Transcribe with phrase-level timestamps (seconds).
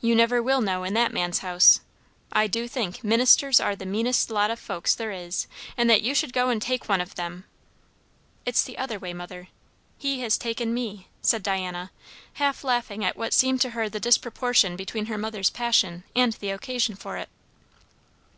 [0.00, 1.80] "You never will know, in that man's house.
[2.32, 6.14] I do think, ministers are the meanest lot o' folks there is; and that you
[6.14, 7.44] should go and take one of them!"
[8.46, 9.48] "It is the other way, mother;
[9.98, 11.90] he has taken me," said Diana,
[12.40, 16.48] half laughing at what seemed to her the disproportion between her mother's passion and the
[16.48, 17.28] occasion for it.